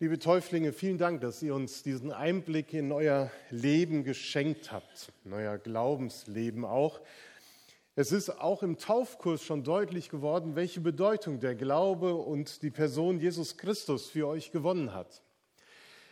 Liebe 0.00 0.20
Täuflinge, 0.20 0.72
vielen 0.72 0.96
Dank, 0.96 1.22
dass 1.22 1.42
ihr 1.42 1.56
uns 1.56 1.82
diesen 1.82 2.12
Einblick 2.12 2.72
in 2.72 2.92
euer 2.92 3.32
Leben 3.50 4.04
geschenkt 4.04 4.70
habt, 4.70 5.12
in 5.24 5.32
euer 5.32 5.58
Glaubensleben 5.58 6.64
auch. 6.64 7.00
Es 7.96 8.12
ist 8.12 8.30
auch 8.30 8.62
im 8.62 8.78
Taufkurs 8.78 9.42
schon 9.42 9.64
deutlich 9.64 10.08
geworden, 10.08 10.54
welche 10.54 10.80
Bedeutung 10.80 11.40
der 11.40 11.56
Glaube 11.56 12.14
und 12.14 12.62
die 12.62 12.70
Person 12.70 13.18
Jesus 13.18 13.56
Christus 13.56 14.08
für 14.08 14.28
euch 14.28 14.52
gewonnen 14.52 14.94
hat. 14.94 15.20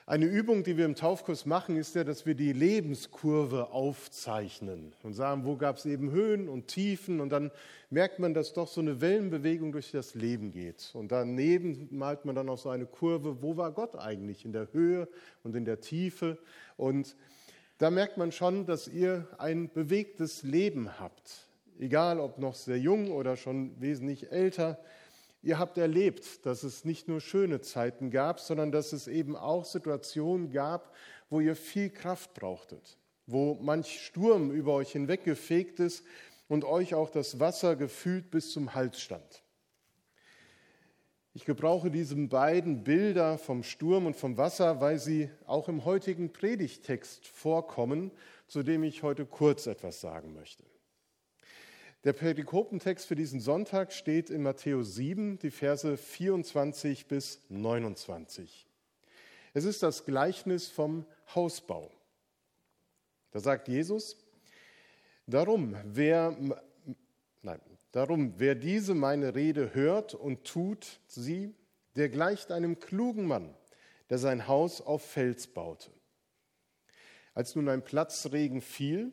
Eine 0.09 0.27
Übung, 0.27 0.63
die 0.63 0.77
wir 0.77 0.85
im 0.85 0.95
Taufkurs 0.95 1.47
machen, 1.47 1.77
ist 1.77 1.97
ja, 1.97 2.05
dass 2.05 2.27
wir 2.27 2.37
die 2.37 2.53
Lebenskurve 2.53 3.71
aufzeichnen 3.73 4.93
und 5.03 5.15
sagen, 5.15 5.45
wo 5.45 5.57
gab 5.57 5.79
es 5.79 5.85
eben 5.85 6.13
Höhen 6.13 6.49
und 6.49 6.69
Tiefen 6.69 7.19
und 7.19 7.31
dann 7.31 7.51
merkt 7.91 8.21
man, 8.21 8.33
dass 8.33 8.53
doch 8.53 8.69
so 8.69 8.81
eine 8.81 9.01
Wellenbewegung 9.01 9.73
durch 9.73 9.91
das 9.91 10.15
Leben 10.15 10.53
geht. 10.53 10.93
Und 10.95 11.11
daneben 11.11 11.89
malt 11.91 12.25
man 12.25 12.37
dann 12.37 12.49
auch 12.49 12.59
so 12.59 12.69
eine 12.69 12.87
Kurve, 12.87 13.43
wo 13.43 13.57
war 13.57 13.73
Gott 13.73 13.97
eigentlich 13.97 14.45
in 14.45 14.53
der 14.53 14.73
Höhe 14.73 15.09
und 15.43 15.57
in 15.57 15.65
der 15.65 15.81
Tiefe. 15.81 16.39
Und 16.77 17.17
da 17.79 17.91
merkt 17.91 18.17
man 18.17 18.31
schon, 18.31 18.65
dass 18.65 18.87
ihr 18.87 19.27
ein 19.39 19.73
bewegtes 19.73 20.45
Leben 20.45 21.01
habt, 21.01 21.49
egal 21.81 22.21
ob 22.21 22.39
noch 22.39 22.55
sehr 22.55 22.79
jung 22.79 23.11
oder 23.11 23.37
schon 23.37 23.73
wesentlich 23.81 24.31
älter. 24.31 24.79
Ihr 25.43 25.59
habt 25.59 25.79
erlebt, 25.79 26.45
dass 26.45 26.63
es 26.63 26.85
nicht 26.85 27.09
nur 27.09 27.21
schöne 27.21 27.61
Zeiten 27.61 28.11
gab, 28.11 28.41
sondern 28.41 28.73
dass 28.73 28.93
es 28.93 29.07
eben 29.07 29.37
auch 29.37 29.65
Situationen 29.65 30.51
gab, 30.51 30.95
wo 31.31 31.41
ihr 31.41 31.57
viel 31.57 31.91
Kraft 31.91 32.35
brauchtet, 32.35 32.99
wo 33.27 33.55
manch 33.55 34.01
Sturm 34.01 34.51
über 34.51 34.75
euch 34.75 34.93
hinweggefegt 34.93 35.81
ist 35.81 36.05
und 36.49 36.65
euch 36.65 36.95
auch 36.95 37.11
das 37.11 37.39
Wasser 37.41 37.77
gefühlt 37.77 38.31
bis 38.31 38.51
zum 38.51 38.75
Hals 38.75 39.01
stand. 39.01 39.43
Ich 41.37 41.45
gebrauche 41.45 41.91
diese 41.91 42.17
beiden 42.17 42.83
Bilder 42.83 43.37
vom 43.37 43.63
Sturm 43.63 44.07
und 44.07 44.17
vom 44.17 44.39
Wasser, 44.39 44.81
weil 44.81 44.99
sie 44.99 45.29
auch 45.45 45.69
im 45.69 45.85
heutigen 45.85 46.33
Predigtext 46.33 47.27
vorkommen, 47.27 48.11
zu 48.47 48.63
dem 48.63 48.83
ich 48.83 49.03
heute 49.03 49.27
kurz 49.27 49.67
etwas 49.67 50.01
sagen 50.01 50.33
möchte. 50.33 50.65
Der 52.07 52.13
Perikopentext 52.13 53.05
für 53.05 53.17
diesen 53.17 53.41
Sonntag 53.41 53.93
steht 53.93 54.31
in 54.31 54.45
Matthäus 54.45 54.95
7, 54.95 55.41
die 55.41 55.51
Verse 55.51 55.97
24 55.97 57.07
bis 57.09 57.41
29. 57.49 58.69
Es 59.55 59.65
ist 59.65 59.83
das 59.83 60.05
Gleichnis 60.05 60.69
vom 60.69 61.05
Hausbau. 61.35 61.91
Da 63.33 63.41
sagt 63.41 63.67
Jesus, 63.67 64.25
darum 65.27 65.77
wer, 65.83 66.37
nein, 67.43 67.61
darum, 67.91 68.35
wer 68.37 68.55
diese 68.55 68.95
meine 68.95 69.35
Rede 69.35 69.75
hört 69.75 70.15
und 70.15 70.45
tut 70.45 71.01
sie, 71.09 71.57
der 71.97 72.09
gleicht 72.09 72.53
einem 72.53 72.79
klugen 72.79 73.27
Mann, 73.27 73.53
der 74.11 74.19
sein 74.19 74.47
Haus 74.47 74.81
auf 74.81 75.05
Fels 75.05 75.49
baute. 75.49 75.91
Als 77.35 77.57
nun 77.57 77.69
ein 77.69 77.83
Platzregen 77.83 78.61
fiel, 78.61 79.13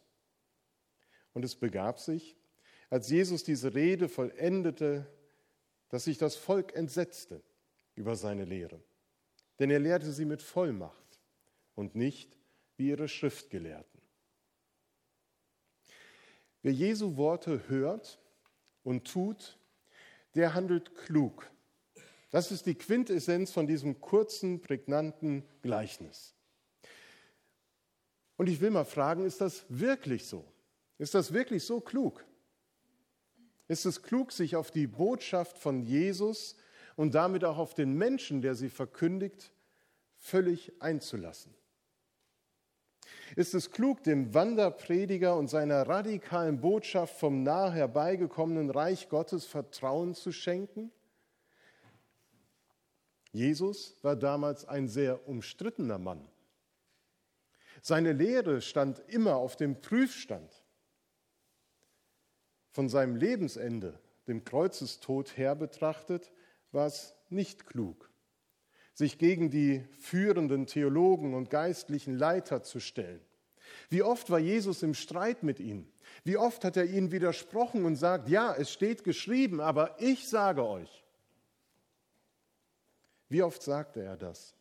Und 1.33 1.45
es 1.45 1.55
begab 1.55 1.99
sich, 1.99 2.35
als 2.89 3.09
Jesus 3.09 3.43
diese 3.43 3.73
Rede 3.73 4.09
vollendete, 4.09 5.07
dass 5.89 6.05
sich 6.05 6.17
das 6.17 6.35
Volk 6.35 6.75
entsetzte 6.75 7.41
über 7.95 8.15
seine 8.15 8.45
Lehre. 8.45 8.81
Denn 9.59 9.69
er 9.69 9.79
lehrte 9.79 10.11
sie 10.11 10.25
mit 10.25 10.41
Vollmacht 10.41 11.19
und 11.75 11.95
nicht 11.95 12.37
wie 12.77 12.89
ihre 12.89 13.07
Schriftgelehrten. 13.07 14.01
Wer 16.63 16.73
Jesu 16.73 17.17
Worte 17.17 17.67
hört 17.69 18.19
und 18.83 19.05
tut, 19.07 19.57
der 20.35 20.53
handelt 20.53 20.95
klug. 20.95 21.49
Das 22.29 22.51
ist 22.51 22.65
die 22.65 22.75
Quintessenz 22.75 23.51
von 23.51 23.67
diesem 23.67 23.99
kurzen, 23.99 24.61
prägnanten 24.61 25.43
Gleichnis. 25.61 26.33
Und 28.37 28.47
ich 28.47 28.61
will 28.61 28.71
mal 28.71 28.85
fragen, 28.85 29.25
ist 29.25 29.41
das 29.41 29.65
wirklich 29.69 30.25
so? 30.25 30.45
Ist 31.01 31.15
das 31.15 31.33
wirklich 31.33 31.63
so 31.63 31.81
klug? 31.81 32.23
Ist 33.67 33.87
es 33.87 34.03
klug, 34.03 34.31
sich 34.31 34.55
auf 34.55 34.69
die 34.69 34.85
Botschaft 34.85 35.57
von 35.57 35.81
Jesus 35.81 36.55
und 36.95 37.15
damit 37.15 37.43
auch 37.43 37.57
auf 37.57 37.73
den 37.73 37.95
Menschen, 37.97 38.43
der 38.43 38.53
sie 38.53 38.69
verkündigt, 38.69 39.51
völlig 40.15 40.79
einzulassen? 40.79 41.55
Ist 43.35 43.55
es 43.55 43.71
klug, 43.71 44.03
dem 44.03 44.35
Wanderprediger 44.35 45.35
und 45.37 45.49
seiner 45.49 45.87
radikalen 45.87 46.61
Botschaft 46.61 47.17
vom 47.19 47.41
nah 47.41 47.71
herbeigekommenen 47.71 48.69
Reich 48.69 49.09
Gottes 49.09 49.47
Vertrauen 49.47 50.13
zu 50.13 50.31
schenken? 50.31 50.91
Jesus 53.31 53.97
war 54.03 54.15
damals 54.15 54.65
ein 54.65 54.87
sehr 54.87 55.27
umstrittener 55.27 55.97
Mann. 55.97 56.29
Seine 57.81 58.13
Lehre 58.13 58.61
stand 58.61 58.99
immer 59.07 59.37
auf 59.37 59.55
dem 59.55 59.81
Prüfstand 59.81 60.60
von 62.71 62.89
seinem 62.89 63.15
Lebensende, 63.15 63.99
dem 64.27 64.43
Kreuzestod 64.43 65.37
her 65.37 65.55
betrachtet, 65.55 66.31
war 66.71 66.87
es 66.87 67.13
nicht 67.29 67.65
klug, 67.65 68.09
sich 68.93 69.17
gegen 69.17 69.49
die 69.49 69.83
führenden 69.99 70.67
Theologen 70.67 71.33
und 71.33 71.49
geistlichen 71.49 72.17
Leiter 72.17 72.63
zu 72.63 72.79
stellen. 72.79 73.21
Wie 73.89 74.03
oft 74.03 74.29
war 74.29 74.39
Jesus 74.39 74.83
im 74.83 74.93
Streit 74.93 75.43
mit 75.43 75.59
ihnen? 75.59 75.91
Wie 76.23 76.37
oft 76.37 76.63
hat 76.63 76.77
er 76.77 76.85
ihnen 76.85 77.11
widersprochen 77.11 77.85
und 77.85 77.95
sagt, 77.95 78.29
ja, 78.29 78.53
es 78.53 78.71
steht 78.71 79.03
geschrieben, 79.03 79.59
aber 79.59 79.95
ich 79.99 80.27
sage 80.27 80.65
euch. 80.65 81.03
Wie 83.29 83.43
oft 83.43 83.61
sagte 83.61 84.01
er 84.01 84.17
das? 84.17 84.55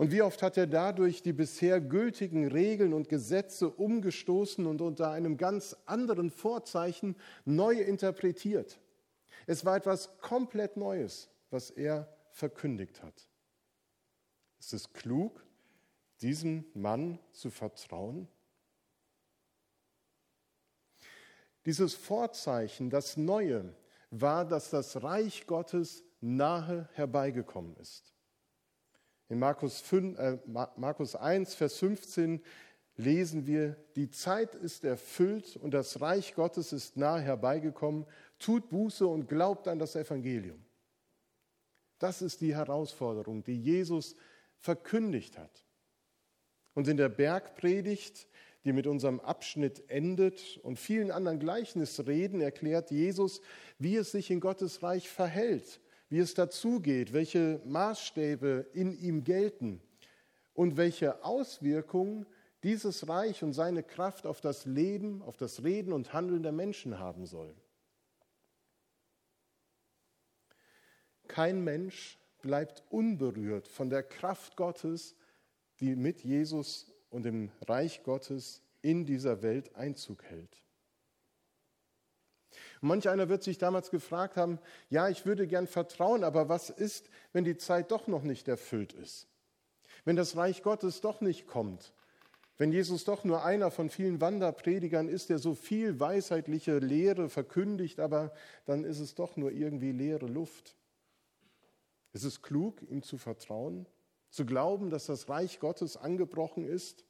Und 0.00 0.12
wie 0.12 0.22
oft 0.22 0.40
hat 0.40 0.56
er 0.56 0.66
dadurch 0.66 1.20
die 1.20 1.34
bisher 1.34 1.78
gültigen 1.78 2.48
Regeln 2.48 2.94
und 2.94 3.10
Gesetze 3.10 3.68
umgestoßen 3.68 4.64
und 4.66 4.80
unter 4.80 5.10
einem 5.10 5.36
ganz 5.36 5.76
anderen 5.84 6.30
Vorzeichen 6.30 7.16
neu 7.44 7.74
interpretiert. 7.74 8.80
Es 9.46 9.66
war 9.66 9.76
etwas 9.76 10.18
komplett 10.22 10.78
Neues, 10.78 11.28
was 11.50 11.68
er 11.68 12.08
verkündigt 12.30 13.02
hat. 13.02 13.28
Ist 14.58 14.72
es 14.72 14.90
klug, 14.94 15.44
diesem 16.22 16.64
Mann 16.72 17.18
zu 17.32 17.50
vertrauen? 17.50 18.26
Dieses 21.66 21.92
Vorzeichen, 21.92 22.88
das 22.88 23.18
Neue, 23.18 23.74
war, 24.10 24.46
dass 24.46 24.70
das 24.70 25.02
Reich 25.02 25.46
Gottes 25.46 26.02
nahe 26.22 26.88
herbeigekommen 26.94 27.76
ist. 27.76 28.14
In 29.30 29.38
Markus, 29.38 29.80
5, 29.80 30.18
äh, 30.18 30.38
Markus 30.76 31.14
1, 31.14 31.54
Vers 31.54 31.76
15 31.76 32.42
lesen 32.96 33.46
wir, 33.46 33.76
die 33.94 34.10
Zeit 34.10 34.56
ist 34.56 34.84
erfüllt 34.84 35.56
und 35.56 35.72
das 35.72 36.00
Reich 36.00 36.34
Gottes 36.34 36.72
ist 36.72 36.96
nahe 36.96 37.20
herbeigekommen. 37.20 38.06
Tut 38.40 38.68
Buße 38.70 39.06
und 39.06 39.28
glaubt 39.28 39.68
an 39.68 39.78
das 39.78 39.94
Evangelium. 39.94 40.60
Das 42.00 42.22
ist 42.22 42.40
die 42.40 42.56
Herausforderung, 42.56 43.44
die 43.44 43.56
Jesus 43.56 44.16
verkündigt 44.56 45.38
hat. 45.38 45.64
Und 46.74 46.88
in 46.88 46.96
der 46.96 47.08
Bergpredigt, 47.08 48.26
die 48.64 48.72
mit 48.72 48.88
unserem 48.88 49.20
Abschnitt 49.20 49.88
endet 49.88 50.58
und 50.64 50.76
vielen 50.76 51.12
anderen 51.12 51.38
Gleichnisreden, 51.38 52.40
erklärt 52.40 52.90
Jesus, 52.90 53.42
wie 53.78 53.94
es 53.94 54.10
sich 54.10 54.28
in 54.32 54.40
Gottes 54.40 54.82
Reich 54.82 55.08
verhält 55.08 55.80
wie 56.10 56.18
es 56.18 56.34
dazugeht, 56.34 57.12
welche 57.12 57.62
Maßstäbe 57.64 58.66
in 58.74 58.92
ihm 58.98 59.24
gelten 59.24 59.80
und 60.52 60.76
welche 60.76 61.24
Auswirkungen 61.24 62.26
dieses 62.62 63.08
Reich 63.08 63.42
und 63.42 63.54
seine 63.54 63.82
Kraft 63.82 64.26
auf 64.26 64.40
das 64.40 64.66
Leben, 64.66 65.22
auf 65.22 65.36
das 65.36 65.62
Reden 65.62 65.92
und 65.92 66.12
Handeln 66.12 66.42
der 66.42 66.52
Menschen 66.52 66.98
haben 66.98 67.26
soll. 67.26 67.54
Kein 71.28 71.62
Mensch 71.62 72.18
bleibt 72.42 72.82
unberührt 72.90 73.68
von 73.68 73.88
der 73.88 74.02
Kraft 74.02 74.56
Gottes, 74.56 75.14
die 75.78 75.94
mit 75.94 76.22
Jesus 76.22 76.92
und 77.08 77.22
dem 77.22 77.50
Reich 77.62 78.02
Gottes 78.02 78.62
in 78.82 79.06
dieser 79.06 79.42
Welt 79.42 79.74
Einzug 79.76 80.24
hält. 80.24 80.62
Manch 82.80 83.08
einer 83.08 83.28
wird 83.28 83.42
sich 83.42 83.58
damals 83.58 83.90
gefragt 83.90 84.36
haben, 84.36 84.58
ja, 84.88 85.08
ich 85.08 85.26
würde 85.26 85.46
gern 85.46 85.66
vertrauen, 85.66 86.24
aber 86.24 86.48
was 86.48 86.70
ist, 86.70 87.10
wenn 87.32 87.44
die 87.44 87.58
Zeit 87.58 87.90
doch 87.90 88.06
noch 88.06 88.22
nicht 88.22 88.48
erfüllt 88.48 88.94
ist? 88.94 89.28
Wenn 90.04 90.16
das 90.16 90.36
Reich 90.36 90.62
Gottes 90.62 91.02
doch 91.02 91.20
nicht 91.20 91.46
kommt, 91.46 91.92
wenn 92.56 92.72
Jesus 92.72 93.04
doch 93.04 93.24
nur 93.24 93.44
einer 93.44 93.70
von 93.70 93.88
vielen 93.88 94.20
Wanderpredigern 94.20 95.08
ist, 95.08 95.30
der 95.30 95.38
so 95.38 95.54
viel 95.54 95.98
weisheitliche 95.98 96.78
Lehre 96.78 97.30
verkündigt, 97.30 98.00
aber 98.00 98.32
dann 98.66 98.84
ist 98.84 98.98
es 98.98 99.14
doch 99.14 99.36
nur 99.36 99.50
irgendwie 99.50 99.92
leere 99.92 100.26
Luft. 100.26 100.76
Ist 102.12 102.24
es 102.24 102.42
klug, 102.42 102.82
ihm 102.82 103.02
zu 103.02 103.16
vertrauen, 103.16 103.86
zu 104.28 104.44
glauben, 104.44 104.90
dass 104.90 105.06
das 105.06 105.28
Reich 105.28 105.58
Gottes 105.58 105.96
angebrochen 105.96 106.66
ist? 106.66 107.06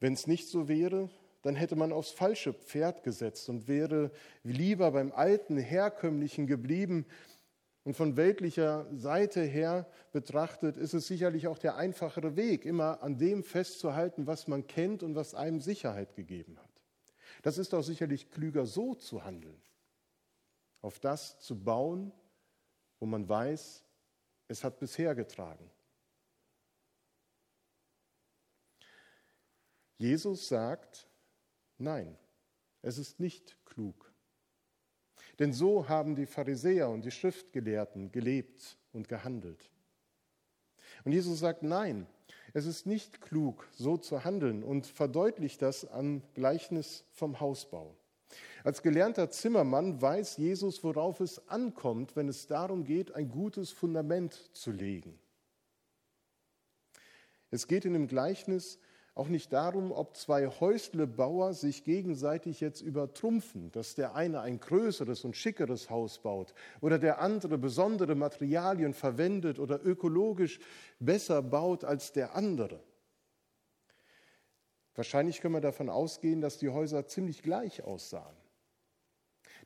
Wenn 0.00 0.14
es 0.14 0.26
nicht 0.26 0.48
so 0.48 0.68
wäre, 0.68 1.10
dann 1.42 1.56
hätte 1.56 1.76
man 1.76 1.92
aufs 1.92 2.10
falsche 2.10 2.52
Pferd 2.52 3.02
gesetzt 3.02 3.48
und 3.48 3.68
wäre 3.68 4.10
lieber 4.42 4.90
beim 4.92 5.12
alten, 5.12 5.58
herkömmlichen 5.58 6.46
geblieben, 6.46 7.06
und 7.84 7.94
von 7.94 8.16
weltlicher 8.16 8.86
Seite 8.92 9.42
her 9.42 9.90
betrachtet 10.12 10.76
ist 10.76 10.94
es 10.94 11.08
sicherlich 11.08 11.48
auch 11.48 11.58
der 11.58 11.76
einfachere 11.76 12.36
Weg, 12.36 12.64
immer 12.64 13.02
an 13.02 13.18
dem 13.18 13.42
festzuhalten, 13.42 14.26
was 14.26 14.46
man 14.46 14.66
kennt 14.68 15.02
und 15.02 15.16
was 15.16 15.34
einem 15.34 15.60
Sicherheit 15.60 16.14
gegeben 16.14 16.58
hat. 16.58 16.70
Das 17.42 17.58
ist 17.58 17.74
auch 17.74 17.82
sicherlich 17.82 18.30
klüger, 18.30 18.66
so 18.66 18.94
zu 18.94 19.24
handeln, 19.24 19.60
auf 20.80 21.00
das 21.00 21.40
zu 21.40 21.58
bauen, 21.58 22.12
wo 23.00 23.06
man 23.06 23.28
weiß, 23.28 23.84
es 24.46 24.62
hat 24.62 24.78
bisher 24.78 25.16
getragen. 25.16 25.68
Jesus 29.98 30.48
sagt, 30.48 31.08
nein, 31.82 32.16
es 32.80 32.98
ist 32.98 33.20
nicht 33.20 33.56
klug, 33.64 34.12
denn 35.38 35.52
so 35.52 35.88
haben 35.88 36.14
die 36.14 36.26
Pharisäer 36.26 36.88
und 36.88 37.04
die 37.04 37.10
Schriftgelehrten 37.10 38.12
gelebt 38.12 38.76
und 38.92 39.08
gehandelt. 39.08 39.70
Und 41.04 41.12
Jesus 41.12 41.40
sagt, 41.40 41.62
nein, 41.62 42.06
es 42.54 42.66
ist 42.66 42.86
nicht 42.86 43.20
klug, 43.20 43.66
so 43.72 43.96
zu 43.96 44.24
handeln 44.24 44.62
und 44.62 44.86
verdeutlicht 44.86 45.62
das 45.62 45.90
am 45.90 46.22
Gleichnis 46.34 47.04
vom 47.12 47.40
Hausbau. 47.40 47.96
Als 48.64 48.82
gelernter 48.82 49.30
Zimmermann 49.30 50.00
weiß 50.00 50.36
Jesus, 50.36 50.84
worauf 50.84 51.20
es 51.20 51.48
ankommt, 51.48 52.14
wenn 52.14 52.28
es 52.28 52.46
darum 52.46 52.84
geht, 52.84 53.14
ein 53.14 53.28
gutes 53.28 53.70
Fundament 53.70 54.34
zu 54.52 54.70
legen. 54.70 55.18
Es 57.50 57.66
geht 57.66 57.84
in 57.84 57.92
dem 57.92 58.06
Gleichnis 58.06 58.78
auch 59.14 59.28
nicht 59.28 59.52
darum, 59.52 59.92
ob 59.92 60.16
zwei 60.16 60.46
Häuslebauer 60.46 61.52
sich 61.52 61.84
gegenseitig 61.84 62.60
jetzt 62.60 62.80
übertrumpfen, 62.80 63.70
dass 63.72 63.94
der 63.94 64.14
eine 64.14 64.40
ein 64.40 64.58
größeres 64.58 65.24
und 65.24 65.36
schickeres 65.36 65.90
Haus 65.90 66.18
baut 66.18 66.54
oder 66.80 66.98
der 66.98 67.20
andere 67.20 67.58
besondere 67.58 68.14
Materialien 68.14 68.94
verwendet 68.94 69.58
oder 69.58 69.84
ökologisch 69.84 70.60
besser 70.98 71.42
baut 71.42 71.84
als 71.84 72.12
der 72.12 72.34
andere. 72.34 72.80
Wahrscheinlich 74.94 75.40
können 75.40 75.54
wir 75.54 75.60
davon 75.60 75.90
ausgehen, 75.90 76.40
dass 76.40 76.58
die 76.58 76.70
Häuser 76.70 77.06
ziemlich 77.06 77.42
gleich 77.42 77.84
aussahen. 77.84 78.36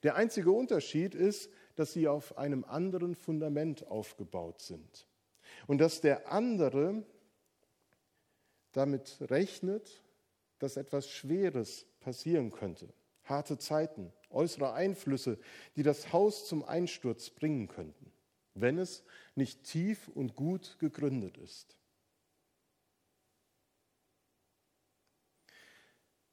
Der 0.02 0.16
einzige 0.16 0.50
Unterschied 0.50 1.14
ist, 1.14 1.50
dass 1.76 1.92
sie 1.92 2.08
auf 2.08 2.36
einem 2.36 2.64
anderen 2.64 3.14
Fundament 3.14 3.86
aufgebaut 3.86 4.60
sind 4.60 5.06
und 5.66 5.78
dass 5.78 6.00
der 6.00 6.32
andere 6.32 7.04
damit 8.76 9.18
rechnet, 9.30 10.02
dass 10.58 10.76
etwas 10.76 11.08
Schweres 11.08 11.86
passieren 12.00 12.50
könnte. 12.50 12.92
Harte 13.24 13.58
Zeiten, 13.58 14.12
äußere 14.30 14.72
Einflüsse, 14.72 15.38
die 15.76 15.82
das 15.82 16.12
Haus 16.12 16.46
zum 16.46 16.64
Einsturz 16.64 17.30
bringen 17.30 17.68
könnten, 17.68 18.12
wenn 18.54 18.78
es 18.78 19.02
nicht 19.34 19.64
tief 19.64 20.08
und 20.08 20.34
gut 20.36 20.76
gegründet 20.78 21.36
ist. 21.38 21.76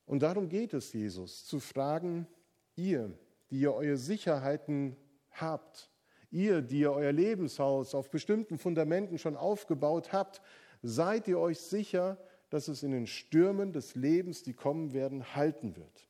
Und 0.06 0.20
darum 0.22 0.50
geht 0.50 0.74
es 0.74 0.94
Jesus, 0.94 1.46
zu 1.46 1.60
fragen, 1.60 2.28
ihr, 2.76 3.18
die 3.50 3.62
ihr 3.62 3.74
eure 3.74 3.98
Sicherheiten 3.98 4.98
habt, 5.32 5.90
ihr, 6.30 6.62
die 6.62 6.82
ihr 6.82 6.92
euer 6.92 7.12
Lebenshaus 7.12 7.96
auf 7.96 8.10
bestimmten 8.10 8.58
Fundamenten 8.58 9.18
schon 9.18 9.38
aufgebaut 9.38 10.12
habt, 10.12 10.42
seid 10.82 11.28
ihr 11.28 11.40
euch 11.40 11.60
sicher, 11.60 12.18
dass 12.54 12.68
es 12.68 12.84
in 12.84 12.92
den 12.92 13.08
Stürmen 13.08 13.74
des 13.74 13.96
Lebens, 13.96 14.44
die 14.44 14.54
kommen 14.54 14.94
werden, 14.94 15.36
halten 15.36 15.76
wird. 15.76 16.08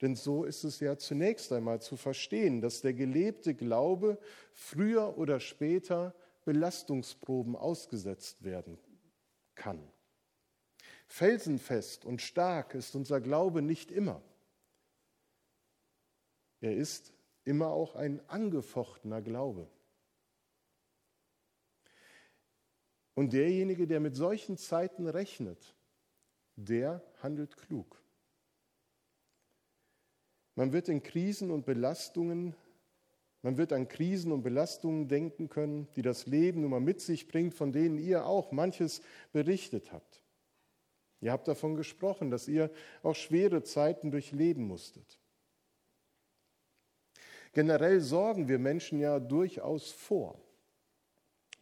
Denn 0.00 0.16
so 0.16 0.44
ist 0.44 0.64
es 0.64 0.80
ja 0.80 0.96
zunächst 0.96 1.52
einmal 1.52 1.82
zu 1.82 1.98
verstehen, 1.98 2.62
dass 2.62 2.80
der 2.80 2.94
gelebte 2.94 3.54
Glaube 3.54 4.18
früher 4.54 5.18
oder 5.18 5.40
später 5.40 6.14
Belastungsproben 6.46 7.54
ausgesetzt 7.54 8.44
werden 8.44 8.78
kann. 9.54 9.86
Felsenfest 11.06 12.06
und 12.06 12.22
stark 12.22 12.74
ist 12.74 12.94
unser 12.96 13.20
Glaube 13.20 13.60
nicht 13.60 13.90
immer. 13.90 14.22
Er 16.62 16.74
ist 16.74 17.12
immer 17.44 17.68
auch 17.68 17.94
ein 17.94 18.26
angefochtener 18.26 19.20
Glaube. 19.20 19.68
Und 23.14 23.32
derjenige, 23.32 23.86
der 23.86 24.00
mit 24.00 24.16
solchen 24.16 24.56
Zeiten 24.56 25.06
rechnet, 25.06 25.74
der 26.56 27.02
handelt 27.22 27.56
klug. 27.56 28.02
Man 30.54 30.72
wird 30.72 30.88
in 30.88 31.02
Krisen 31.02 31.50
und 31.50 31.64
Belastungen, 31.64 32.54
man 33.42 33.56
wird 33.56 33.72
an 33.72 33.88
Krisen 33.88 34.32
und 34.32 34.42
Belastungen 34.42 35.08
denken 35.08 35.48
können, 35.48 35.88
die 35.96 36.02
das 36.02 36.26
Leben 36.26 36.60
nun 36.60 36.70
mal 36.70 36.80
mit 36.80 37.00
sich 37.00 37.28
bringt, 37.28 37.54
von 37.54 37.72
denen 37.72 37.98
ihr 37.98 38.26
auch 38.26 38.52
manches 38.52 39.02
berichtet 39.32 39.92
habt. 39.92 40.22
Ihr 41.20 41.32
habt 41.32 41.48
davon 41.48 41.76
gesprochen, 41.76 42.30
dass 42.30 42.48
ihr 42.48 42.70
auch 43.02 43.14
schwere 43.14 43.62
Zeiten 43.62 44.10
durchleben 44.10 44.64
musstet. 44.66 45.20
Generell 47.52 48.00
sorgen 48.00 48.48
wir 48.48 48.58
Menschen 48.58 48.98
ja 48.98 49.20
durchaus 49.20 49.90
vor 49.90 50.41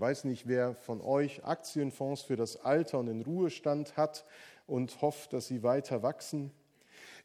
weiß 0.00 0.24
nicht, 0.24 0.48
wer 0.48 0.74
von 0.74 1.00
euch 1.02 1.44
Aktienfonds 1.44 2.22
für 2.22 2.36
das 2.36 2.56
Alter 2.56 2.98
und 2.98 3.06
den 3.06 3.22
Ruhestand 3.22 3.96
hat 3.96 4.24
und 4.66 5.02
hofft, 5.02 5.32
dass 5.34 5.46
sie 5.46 5.62
weiter 5.62 6.02
wachsen. 6.02 6.52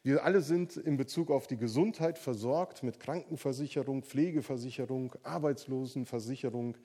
Wir 0.02 0.24
alle 0.24 0.40
sind 0.40 0.76
in 0.76 0.96
Bezug 0.96 1.30
auf 1.30 1.46
die 1.46 1.56
Gesundheit 1.56 2.18
versorgt 2.18 2.82
mit 2.82 3.00
Krankenversicherung, 3.00 4.02
Pflegeversicherung, 4.02 5.14
Arbeitslosenversicherung. 5.22 6.76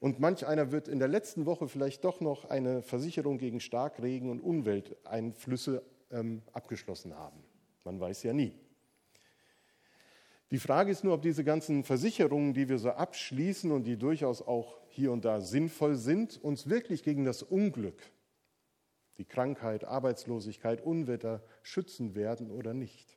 Und 0.00 0.20
manch 0.20 0.46
einer 0.46 0.70
wird 0.70 0.88
in 0.88 0.98
der 0.98 1.08
letzten 1.08 1.46
Woche 1.46 1.68
vielleicht 1.68 2.04
doch 2.04 2.20
noch 2.20 2.44
eine 2.44 2.82
Versicherung 2.82 3.38
gegen 3.38 3.60
Starkregen 3.60 4.30
und 4.30 4.40
Umwelteinflüsse 4.40 5.82
ähm, 6.10 6.42
abgeschlossen 6.52 7.14
haben. 7.16 7.42
Man 7.84 7.98
weiß 7.98 8.22
ja 8.24 8.32
nie. 8.32 8.52
Die 10.50 10.58
Frage 10.58 10.90
ist 10.90 11.04
nur, 11.04 11.14
ob 11.14 11.22
diese 11.22 11.44
ganzen 11.44 11.84
Versicherungen, 11.84 12.54
die 12.54 12.68
wir 12.68 12.78
so 12.78 12.90
abschließen 12.90 13.70
und 13.70 13.84
die 13.84 13.98
durchaus 13.98 14.40
auch 14.40 14.78
hier 14.98 15.12
und 15.12 15.24
da 15.24 15.40
sinnvoll 15.40 15.94
sind, 15.94 16.42
uns 16.42 16.68
wirklich 16.68 17.02
gegen 17.02 17.24
das 17.24 17.42
Unglück, 17.42 18.02
die 19.16 19.24
Krankheit, 19.24 19.84
Arbeitslosigkeit, 19.84 20.84
Unwetter 20.84 21.42
schützen 21.62 22.14
werden 22.14 22.50
oder 22.50 22.74
nicht. 22.74 23.16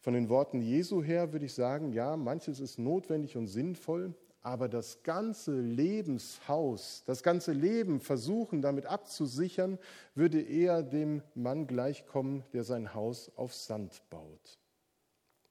Von 0.00 0.14
den 0.14 0.28
Worten 0.28 0.60
Jesu 0.60 1.02
her 1.02 1.32
würde 1.32 1.46
ich 1.46 1.54
sagen, 1.54 1.92
ja, 1.92 2.16
manches 2.16 2.60
ist 2.60 2.78
notwendig 2.78 3.36
und 3.36 3.46
sinnvoll, 3.46 4.14
aber 4.40 4.68
das 4.68 5.02
ganze 5.02 5.60
Lebenshaus, 5.60 7.02
das 7.06 7.22
ganze 7.22 7.52
Leben 7.52 8.00
versuchen 8.00 8.62
damit 8.62 8.86
abzusichern, 8.86 9.78
würde 10.14 10.40
eher 10.40 10.82
dem 10.82 11.22
Mann 11.34 11.66
gleichkommen, 11.66 12.42
der 12.52 12.64
sein 12.64 12.94
Haus 12.94 13.30
auf 13.36 13.54
Sand 13.54 14.02
baut. 14.10 14.58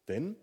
Denn 0.08 0.36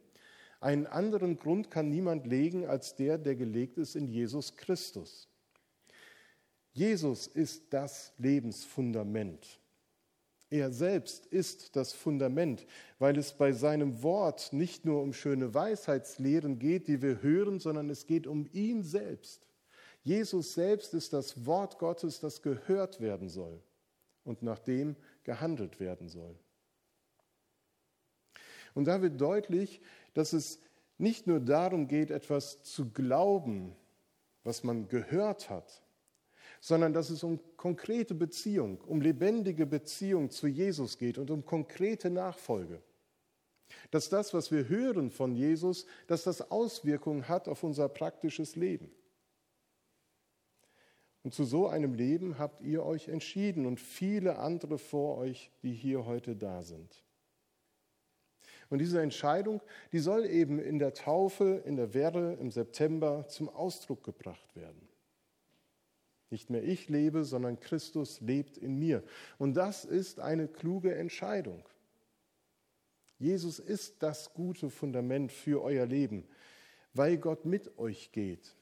einen 0.60 0.86
anderen 0.86 1.38
Grund 1.38 1.70
kann 1.70 1.88
niemand 1.88 2.26
legen 2.26 2.66
als 2.66 2.94
der, 2.94 3.16
der 3.18 3.34
gelegt 3.34 3.78
ist 3.78 3.96
in 3.96 4.06
Jesus 4.06 4.56
Christus. 4.56 5.28
Jesus 6.72 7.26
ist 7.26 7.72
das 7.72 8.12
Lebensfundament. 8.18 9.58
Er 10.50 10.72
selbst 10.72 11.26
ist 11.26 11.76
das 11.76 11.92
Fundament, 11.92 12.66
weil 12.98 13.16
es 13.16 13.32
bei 13.32 13.52
seinem 13.52 14.02
Wort 14.02 14.52
nicht 14.52 14.84
nur 14.84 15.00
um 15.00 15.12
schöne 15.12 15.54
Weisheitslehren 15.54 16.58
geht, 16.58 16.88
die 16.88 17.00
wir 17.02 17.22
hören, 17.22 17.60
sondern 17.60 17.88
es 17.88 18.06
geht 18.06 18.26
um 18.26 18.48
ihn 18.52 18.82
selbst. 18.82 19.46
Jesus 20.02 20.54
selbst 20.54 20.92
ist 20.92 21.12
das 21.12 21.46
Wort 21.46 21.78
Gottes, 21.78 22.20
das 22.20 22.42
gehört 22.42 23.00
werden 23.00 23.28
soll 23.28 23.62
und 24.24 24.42
nach 24.42 24.58
dem 24.58 24.96
gehandelt 25.22 25.78
werden 25.78 26.08
soll. 26.08 26.36
Und 28.74 28.86
da 28.86 29.02
wird 29.02 29.20
deutlich, 29.20 29.80
dass 30.14 30.32
es 30.32 30.60
nicht 30.98 31.26
nur 31.26 31.40
darum 31.40 31.88
geht, 31.88 32.10
etwas 32.10 32.62
zu 32.62 32.90
glauben, 32.90 33.74
was 34.44 34.64
man 34.64 34.88
gehört 34.88 35.50
hat, 35.50 35.82
sondern 36.60 36.92
dass 36.92 37.10
es 37.10 37.22
um 37.22 37.40
konkrete 37.56 38.14
Beziehung, 38.14 38.80
um 38.82 39.00
lebendige 39.00 39.66
Beziehung 39.66 40.30
zu 40.30 40.46
Jesus 40.46 40.98
geht 40.98 41.18
und 41.18 41.30
um 41.30 41.44
konkrete 41.44 42.10
Nachfolge. 42.10 42.82
dass 43.90 44.08
das, 44.08 44.34
was 44.34 44.50
wir 44.50 44.68
hören 44.68 45.10
von 45.10 45.34
Jesus, 45.34 45.86
dass 46.06 46.24
das 46.24 46.50
Auswirkungen 46.50 47.28
hat 47.28 47.48
auf 47.48 47.62
unser 47.62 47.88
praktisches 47.88 48.56
Leben. 48.56 48.90
Und 51.22 51.34
zu 51.34 51.44
so 51.44 51.68
einem 51.68 51.94
Leben 51.94 52.38
habt 52.38 52.62
ihr 52.62 52.84
euch 52.84 53.08
entschieden 53.08 53.66
und 53.66 53.78
viele 53.78 54.38
andere 54.38 54.78
vor 54.78 55.18
euch, 55.18 55.50
die 55.62 55.72
hier 55.72 56.06
heute 56.06 56.34
da 56.34 56.62
sind. 56.62 57.04
Und 58.70 58.78
diese 58.78 59.02
Entscheidung, 59.02 59.60
die 59.92 59.98
soll 59.98 60.24
eben 60.24 60.60
in 60.60 60.78
der 60.78 60.94
Taufe, 60.94 61.62
in 61.66 61.76
der 61.76 61.92
Werre 61.92 62.34
im 62.34 62.50
September 62.50 63.26
zum 63.28 63.48
Ausdruck 63.48 64.04
gebracht 64.04 64.56
werden. 64.56 64.88
Nicht 66.30 66.48
mehr 66.48 66.62
ich 66.62 66.88
lebe, 66.88 67.24
sondern 67.24 67.58
Christus 67.58 68.20
lebt 68.20 68.56
in 68.56 68.78
mir. 68.78 69.02
Und 69.38 69.54
das 69.54 69.84
ist 69.84 70.20
eine 70.20 70.46
kluge 70.46 70.94
Entscheidung. 70.94 71.64
Jesus 73.18 73.58
ist 73.58 74.02
das 74.04 74.32
gute 74.32 74.70
Fundament 74.70 75.32
für 75.32 75.62
euer 75.62 75.84
Leben, 75.84 76.26
weil 76.94 77.18
Gott 77.18 77.44
mit 77.44 77.76
euch 77.76 78.12
geht. 78.12 78.54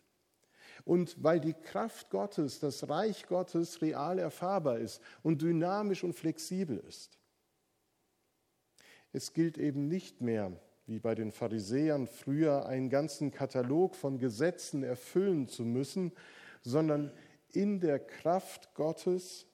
Und 0.86 1.22
weil 1.22 1.38
die 1.38 1.52
Kraft 1.52 2.08
Gottes, 2.08 2.60
das 2.60 2.88
Reich 2.88 3.26
Gottes 3.26 3.82
real 3.82 4.18
erfahrbar 4.18 4.78
ist 4.78 5.02
und 5.22 5.42
dynamisch 5.42 6.02
und 6.02 6.14
flexibel 6.14 6.78
ist. 6.78 7.18
Es 9.12 9.32
gilt 9.32 9.58
eben 9.58 9.88
nicht 9.88 10.20
mehr, 10.20 10.52
wie 10.86 10.98
bei 10.98 11.14
den 11.14 11.32
Pharisäern 11.32 12.06
früher, 12.06 12.66
einen 12.66 12.90
ganzen 12.90 13.30
Katalog 13.30 13.94
von 13.94 14.18
Gesetzen 14.18 14.82
erfüllen 14.82 15.48
zu 15.48 15.64
müssen, 15.64 16.12
sondern 16.62 17.12
in 17.52 17.80
der 17.80 17.98
Kraft 17.98 18.74
Gottes 18.74 19.46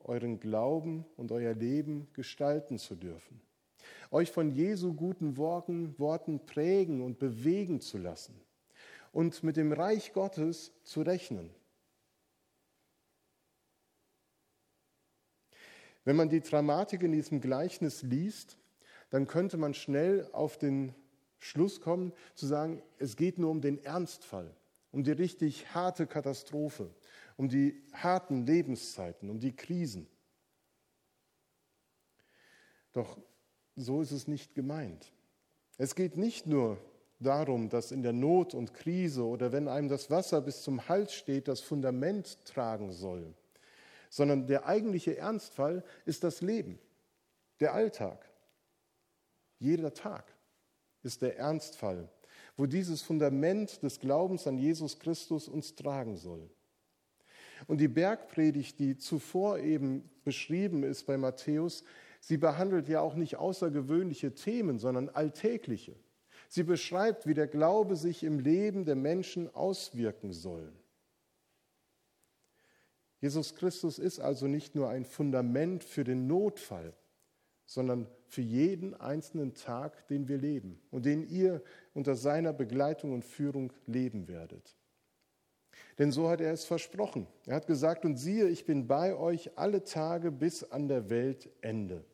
euren 0.00 0.40
Glauben 0.40 1.04
und 1.16 1.32
euer 1.32 1.54
Leben 1.54 2.08
gestalten 2.12 2.78
zu 2.78 2.94
dürfen. 2.96 3.40
Euch 4.10 4.30
von 4.30 4.50
Jesu 4.50 4.94
guten 4.94 5.36
Worten, 5.36 5.98
Worten 5.98 6.44
prägen 6.44 7.02
und 7.02 7.18
bewegen 7.18 7.80
zu 7.80 7.98
lassen 7.98 8.38
und 9.12 9.42
mit 9.42 9.56
dem 9.56 9.72
Reich 9.72 10.12
Gottes 10.12 10.72
zu 10.84 11.02
rechnen. 11.02 11.50
Wenn 16.04 16.16
man 16.16 16.28
die 16.28 16.40
Dramatik 16.40 17.02
in 17.02 17.12
diesem 17.12 17.40
Gleichnis 17.40 18.02
liest, 18.02 18.58
dann 19.12 19.26
könnte 19.26 19.58
man 19.58 19.74
schnell 19.74 20.26
auf 20.32 20.56
den 20.56 20.94
Schluss 21.38 21.82
kommen, 21.82 22.14
zu 22.34 22.46
sagen, 22.46 22.82
es 22.96 23.14
geht 23.14 23.38
nur 23.38 23.50
um 23.50 23.60
den 23.60 23.84
Ernstfall, 23.84 24.50
um 24.90 25.04
die 25.04 25.12
richtig 25.12 25.74
harte 25.74 26.06
Katastrophe, 26.06 26.88
um 27.36 27.50
die 27.50 27.82
harten 27.92 28.46
Lebenszeiten, 28.46 29.28
um 29.28 29.38
die 29.38 29.54
Krisen. 29.54 30.08
Doch 32.94 33.18
so 33.76 34.00
ist 34.00 34.12
es 34.12 34.28
nicht 34.28 34.54
gemeint. 34.54 35.12
Es 35.76 35.94
geht 35.94 36.16
nicht 36.16 36.46
nur 36.46 36.78
darum, 37.20 37.68
dass 37.68 37.92
in 37.92 38.02
der 38.02 38.14
Not 38.14 38.54
und 38.54 38.72
Krise 38.72 39.26
oder 39.26 39.52
wenn 39.52 39.68
einem 39.68 39.90
das 39.90 40.10
Wasser 40.10 40.40
bis 40.40 40.62
zum 40.62 40.88
Hals 40.88 41.12
steht, 41.12 41.48
das 41.48 41.60
Fundament 41.60 42.46
tragen 42.46 42.92
soll, 42.92 43.34
sondern 44.08 44.46
der 44.46 44.64
eigentliche 44.64 45.18
Ernstfall 45.18 45.84
ist 46.06 46.24
das 46.24 46.40
Leben, 46.40 46.78
der 47.60 47.74
Alltag. 47.74 48.31
Jeder 49.62 49.94
Tag 49.94 50.24
ist 51.04 51.22
der 51.22 51.38
Ernstfall, 51.38 52.08
wo 52.56 52.66
dieses 52.66 53.00
Fundament 53.00 53.80
des 53.84 54.00
Glaubens 54.00 54.48
an 54.48 54.58
Jesus 54.58 54.98
Christus 54.98 55.46
uns 55.46 55.76
tragen 55.76 56.16
soll. 56.16 56.50
Und 57.68 57.78
die 57.78 57.86
Bergpredigt, 57.86 58.80
die 58.80 58.98
zuvor 58.98 59.60
eben 59.60 60.10
beschrieben 60.24 60.82
ist 60.82 61.06
bei 61.06 61.16
Matthäus, 61.16 61.84
sie 62.20 62.38
behandelt 62.38 62.88
ja 62.88 63.00
auch 63.00 63.14
nicht 63.14 63.36
außergewöhnliche 63.36 64.34
Themen, 64.34 64.80
sondern 64.80 65.08
alltägliche. 65.08 65.94
Sie 66.48 66.64
beschreibt, 66.64 67.28
wie 67.28 67.34
der 67.34 67.46
Glaube 67.46 67.94
sich 67.94 68.24
im 68.24 68.40
Leben 68.40 68.84
der 68.84 68.96
Menschen 68.96 69.48
auswirken 69.54 70.32
soll. 70.32 70.72
Jesus 73.20 73.54
Christus 73.54 74.00
ist 74.00 74.18
also 74.18 74.48
nicht 74.48 74.74
nur 74.74 74.88
ein 74.88 75.04
Fundament 75.04 75.84
für 75.84 76.02
den 76.02 76.26
Notfall, 76.26 76.92
sondern 77.72 78.06
für 78.26 78.42
jeden 78.42 78.92
einzelnen 78.94 79.54
Tag, 79.54 80.06
den 80.08 80.28
wir 80.28 80.36
leben 80.36 80.78
und 80.90 81.06
den 81.06 81.26
ihr 81.26 81.62
unter 81.94 82.16
seiner 82.16 82.52
Begleitung 82.52 83.12
und 83.12 83.24
Führung 83.24 83.72
leben 83.86 84.28
werdet. 84.28 84.76
Denn 85.98 86.12
so 86.12 86.28
hat 86.28 86.42
er 86.42 86.52
es 86.52 86.64
versprochen. 86.64 87.26
Er 87.46 87.56
hat 87.56 87.66
gesagt, 87.66 88.04
und 88.04 88.16
siehe, 88.16 88.48
ich 88.48 88.66
bin 88.66 88.86
bei 88.86 89.16
euch 89.16 89.56
alle 89.56 89.84
Tage 89.84 90.30
bis 90.30 90.64
an 90.64 90.88
der 90.88 91.08
Weltende. 91.08 92.04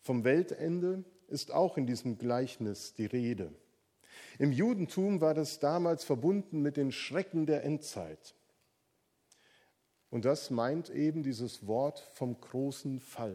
Vom 0.00 0.22
Weltende 0.22 1.04
ist 1.26 1.52
auch 1.52 1.76
in 1.76 1.86
diesem 1.86 2.18
Gleichnis 2.18 2.94
die 2.94 3.06
Rede. 3.06 3.52
Im 4.38 4.52
Judentum 4.52 5.20
war 5.20 5.34
das 5.34 5.58
damals 5.58 6.04
verbunden 6.04 6.60
mit 6.60 6.76
den 6.76 6.92
Schrecken 6.92 7.46
der 7.46 7.64
Endzeit. 7.64 8.36
Und 10.14 10.24
das 10.24 10.50
meint 10.50 10.90
eben 10.90 11.24
dieses 11.24 11.66
Wort 11.66 11.98
vom 12.12 12.40
großen 12.40 13.00
Fall. 13.00 13.34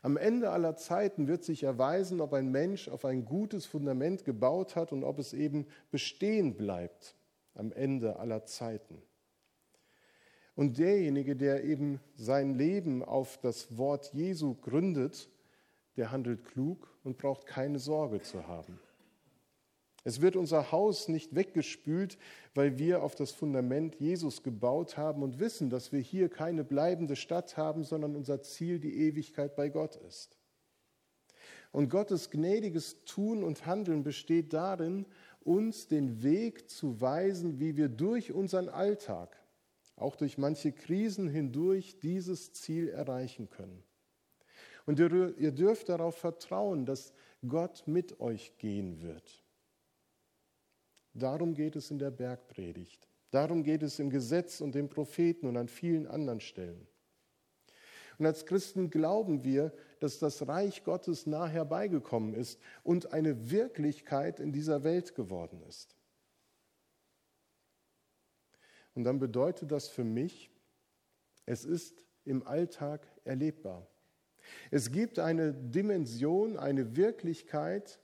Am 0.00 0.16
Ende 0.16 0.50
aller 0.50 0.76
Zeiten 0.76 1.26
wird 1.26 1.42
sich 1.42 1.64
erweisen, 1.64 2.20
ob 2.20 2.34
ein 2.34 2.52
Mensch 2.52 2.88
auf 2.88 3.04
ein 3.04 3.24
gutes 3.24 3.66
Fundament 3.66 4.24
gebaut 4.24 4.76
hat 4.76 4.92
und 4.92 5.02
ob 5.02 5.18
es 5.18 5.32
eben 5.32 5.66
bestehen 5.90 6.56
bleibt 6.56 7.16
am 7.54 7.72
Ende 7.72 8.20
aller 8.20 8.44
Zeiten. 8.44 9.02
Und 10.54 10.78
derjenige, 10.78 11.34
der 11.34 11.64
eben 11.64 11.98
sein 12.14 12.54
Leben 12.54 13.02
auf 13.02 13.36
das 13.38 13.76
Wort 13.76 14.14
Jesu 14.14 14.54
gründet, 14.54 15.28
der 15.96 16.12
handelt 16.12 16.44
klug 16.44 16.96
und 17.02 17.18
braucht 17.18 17.44
keine 17.44 17.80
Sorge 17.80 18.22
zu 18.22 18.46
haben. 18.46 18.78
Es 20.04 20.20
wird 20.20 20.36
unser 20.36 20.70
Haus 20.72 21.08
nicht 21.08 21.34
weggespült, 21.34 22.18
weil 22.54 22.78
wir 22.78 23.02
auf 23.02 23.14
das 23.14 23.32
Fundament 23.32 23.96
Jesus 23.96 24.42
gebaut 24.42 24.96
haben 24.96 25.22
und 25.22 25.40
wissen, 25.40 25.70
dass 25.70 25.92
wir 25.92 26.00
hier 26.00 26.28
keine 26.28 26.64
bleibende 26.64 27.16
Stadt 27.16 27.56
haben, 27.56 27.84
sondern 27.84 28.14
unser 28.14 28.40
Ziel 28.42 28.78
die 28.78 28.96
Ewigkeit 29.00 29.56
bei 29.56 29.68
Gott 29.68 29.96
ist. 29.96 30.38
Und 31.72 31.90
Gottes 31.90 32.30
gnädiges 32.30 33.04
Tun 33.04 33.42
und 33.42 33.66
Handeln 33.66 34.02
besteht 34.02 34.52
darin, 34.52 35.04
uns 35.40 35.88
den 35.88 36.22
Weg 36.22 36.70
zu 36.70 37.00
weisen, 37.00 37.58
wie 37.60 37.76
wir 37.76 37.88
durch 37.88 38.32
unseren 38.32 38.68
Alltag, 38.68 39.36
auch 39.96 40.16
durch 40.16 40.38
manche 40.38 40.72
Krisen 40.72 41.28
hindurch, 41.28 41.98
dieses 42.00 42.52
Ziel 42.52 42.88
erreichen 42.88 43.50
können. 43.50 43.82
Und 44.86 44.98
ihr, 44.98 45.52
dürft 45.52 45.90
darauf 45.90 46.16
vertrauen, 46.16 46.86
dass 46.86 47.12
Gott 47.46 47.82
mit 47.86 48.20
euch 48.20 48.56
gehen 48.56 49.02
wird. 49.02 49.44
Darum 51.18 51.54
geht 51.54 51.76
es 51.76 51.90
in 51.90 51.98
der 51.98 52.10
Bergpredigt. 52.10 53.08
Darum 53.30 53.62
geht 53.62 53.82
es 53.82 53.98
im 53.98 54.10
Gesetz 54.10 54.60
und 54.60 54.74
den 54.74 54.88
Propheten 54.88 55.46
und 55.46 55.56
an 55.56 55.68
vielen 55.68 56.06
anderen 56.06 56.40
Stellen. 56.40 56.86
Und 58.18 58.26
als 58.26 58.46
Christen 58.46 58.90
glauben 58.90 59.44
wir, 59.44 59.72
dass 60.00 60.18
das 60.18 60.48
Reich 60.48 60.82
Gottes 60.82 61.26
nah 61.26 61.46
herbeigekommen 61.46 62.34
ist 62.34 62.58
und 62.82 63.12
eine 63.12 63.50
Wirklichkeit 63.50 64.40
in 64.40 64.52
dieser 64.52 64.82
Welt 64.82 65.14
geworden 65.14 65.62
ist. 65.68 65.94
Und 68.94 69.04
dann 69.04 69.20
bedeutet 69.20 69.70
das 69.70 69.88
für 69.88 70.02
mich, 70.02 70.50
es 71.46 71.64
ist 71.64 72.04
im 72.24 72.44
Alltag 72.46 73.06
erlebbar. 73.24 73.86
Es 74.70 74.90
gibt 74.90 75.18
eine 75.18 75.54
Dimension, 75.54 76.56
eine 76.56 76.96
Wirklichkeit, 76.96 78.00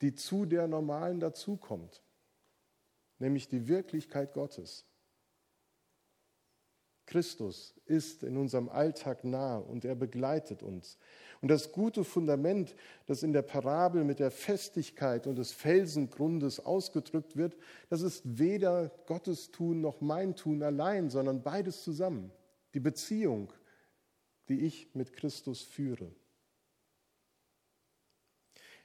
die 0.00 0.14
zu 0.14 0.44
der 0.44 0.68
normalen 0.68 1.20
dazukommt, 1.20 2.02
nämlich 3.18 3.48
die 3.48 3.68
Wirklichkeit 3.68 4.32
Gottes. 4.32 4.88
Christus 7.08 7.74
ist 7.86 8.22
in 8.22 8.36
unserem 8.36 8.68
Alltag 8.68 9.24
nah 9.24 9.56
und 9.56 9.86
er 9.86 9.94
begleitet 9.94 10.62
uns. 10.62 10.98
Und 11.40 11.48
das 11.48 11.72
gute 11.72 12.04
Fundament, 12.04 12.76
das 13.06 13.22
in 13.22 13.32
der 13.32 13.42
Parabel 13.42 14.04
mit 14.04 14.18
der 14.18 14.30
Festigkeit 14.30 15.26
und 15.26 15.36
des 15.36 15.52
Felsengrundes 15.52 16.60
ausgedrückt 16.60 17.36
wird, 17.36 17.56
das 17.88 18.02
ist 18.02 18.38
weder 18.38 18.90
Gottes 19.06 19.50
Tun 19.50 19.80
noch 19.80 20.02
mein 20.02 20.36
Tun 20.36 20.62
allein, 20.62 21.08
sondern 21.08 21.42
beides 21.42 21.82
zusammen. 21.82 22.30
Die 22.74 22.80
Beziehung, 22.80 23.52
die 24.50 24.60
ich 24.60 24.94
mit 24.94 25.14
Christus 25.14 25.62
führe. 25.62 26.12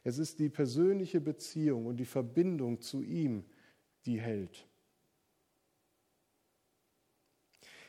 Es 0.04 0.18
ist 0.18 0.40
die 0.40 0.50
persönliche 0.50 1.22
Beziehung 1.22 1.86
und 1.86 1.98
die 1.98 2.06
Verbindung 2.06 2.82
zu 2.82 3.02
ihm, 3.02 3.46
die 4.06 4.20
hält. 4.20 4.68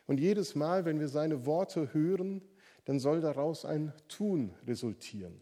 Und 0.06 0.20
jedes 0.20 0.54
Mal, 0.54 0.84
wenn 0.84 1.00
wir 1.00 1.08
seine 1.08 1.46
Worte 1.46 1.92
hören, 1.92 2.42
dann 2.84 2.98
soll 3.00 3.20
daraus 3.20 3.64
ein 3.64 3.92
Tun 4.08 4.54
resultieren. 4.66 5.40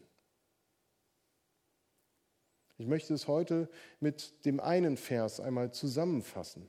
Ich 2.77 2.87
möchte 2.87 3.13
es 3.13 3.27
heute 3.27 3.69
mit 3.99 4.45
dem 4.45 4.59
einen 4.59 4.97
Vers 4.97 5.39
einmal 5.39 5.71
zusammenfassen. 5.71 6.67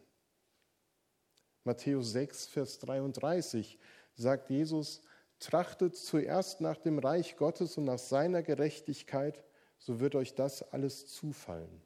Matthäus 1.64 2.12
6, 2.12 2.46
Vers 2.46 2.78
33 2.80 3.78
sagt 4.14 4.50
Jesus, 4.50 5.00
Trachtet 5.38 5.96
zuerst 5.96 6.60
nach 6.60 6.76
dem 6.76 6.98
Reich 6.98 7.36
Gottes 7.36 7.76
und 7.76 7.84
nach 7.84 7.98
seiner 7.98 8.42
Gerechtigkeit, 8.42 9.42
so 9.84 10.00
wird 10.00 10.14
euch 10.14 10.34
das 10.34 10.62
alles 10.72 11.06
zufallen. 11.06 11.82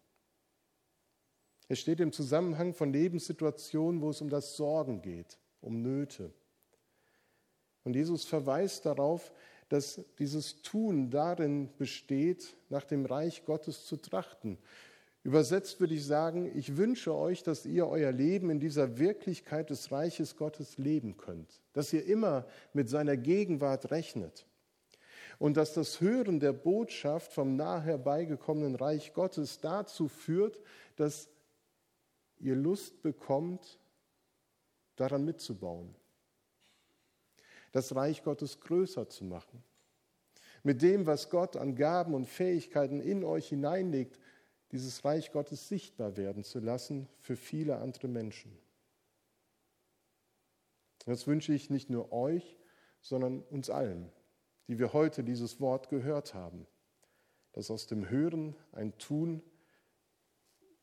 Es 1.66 1.80
steht 1.80 1.98
im 1.98 2.12
Zusammenhang 2.12 2.72
von 2.72 2.92
Lebenssituationen, 2.92 4.00
wo 4.00 4.10
es 4.10 4.20
um 4.20 4.30
das 4.30 4.56
Sorgen 4.56 5.02
geht, 5.02 5.36
um 5.60 5.82
Nöte. 5.82 6.32
Und 7.82 7.96
Jesus 7.96 8.24
verweist 8.24 8.86
darauf, 8.86 9.32
dass 9.68 10.00
dieses 10.16 10.62
Tun 10.62 11.10
darin 11.10 11.70
besteht, 11.76 12.56
nach 12.68 12.84
dem 12.84 13.04
Reich 13.04 13.44
Gottes 13.44 13.84
zu 13.84 13.96
trachten. 13.96 14.58
Übersetzt 15.24 15.80
würde 15.80 15.94
ich 15.94 16.06
sagen, 16.06 16.56
ich 16.56 16.76
wünsche 16.76 17.12
euch, 17.12 17.42
dass 17.42 17.66
ihr 17.66 17.88
euer 17.88 18.12
Leben 18.12 18.48
in 18.48 18.60
dieser 18.60 18.98
Wirklichkeit 18.98 19.70
des 19.70 19.90
Reiches 19.90 20.36
Gottes 20.36 20.78
leben 20.78 21.16
könnt, 21.16 21.60
dass 21.72 21.92
ihr 21.92 22.06
immer 22.06 22.46
mit 22.72 22.88
seiner 22.88 23.16
Gegenwart 23.16 23.90
rechnet 23.90 24.46
und 25.38 25.56
dass 25.56 25.72
das 25.72 26.00
Hören 26.00 26.40
der 26.40 26.52
Botschaft 26.52 27.32
vom 27.32 27.56
nah 27.56 27.80
herbeigekommenen 27.80 28.74
Reich 28.74 29.12
Gottes 29.14 29.60
dazu 29.60 30.08
führt, 30.08 30.58
dass 30.96 31.28
ihr 32.38 32.56
Lust 32.56 33.02
bekommt, 33.02 33.78
daran 34.96 35.24
mitzubauen, 35.24 35.94
das 37.70 37.94
Reich 37.94 38.24
Gottes 38.24 38.60
größer 38.60 39.08
zu 39.08 39.24
machen, 39.24 39.62
mit 40.64 40.82
dem, 40.82 41.06
was 41.06 41.30
Gott 41.30 41.56
an 41.56 41.76
Gaben 41.76 42.14
und 42.14 42.26
Fähigkeiten 42.26 43.00
in 43.00 43.22
euch 43.22 43.48
hineinlegt, 43.48 44.18
dieses 44.72 45.04
Reich 45.04 45.30
Gottes 45.30 45.68
sichtbar 45.68 46.16
werden 46.16 46.42
zu 46.42 46.58
lassen 46.58 47.08
für 47.20 47.36
viele 47.36 47.78
andere 47.78 48.08
Menschen. 48.08 48.58
Das 51.06 51.26
wünsche 51.26 51.54
ich 51.54 51.70
nicht 51.70 51.88
nur 51.90 52.12
euch, 52.12 52.58
sondern 53.00 53.40
uns 53.42 53.70
allen, 53.70 54.10
die 54.68 54.78
wir 54.78 54.92
heute 54.92 55.24
dieses 55.24 55.60
Wort 55.60 55.88
gehört 55.88 56.34
haben, 56.34 56.66
dass 57.52 57.70
aus 57.70 57.86
dem 57.86 58.08
Hören 58.08 58.54
ein 58.72 58.96
Tun 58.98 59.42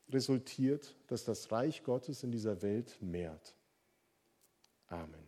resultiert, 0.10 0.96
dass 1.08 1.24
das 1.24 1.52
Reich 1.52 1.84
Gottes 1.84 2.24
in 2.24 2.32
dieser 2.32 2.62
Welt 2.62 2.98
mehrt. 3.02 3.56
Amen. 4.88 5.25